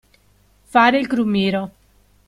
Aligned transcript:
Fare 0.63 0.97
il 0.97 1.05
crumiro. 1.05 1.71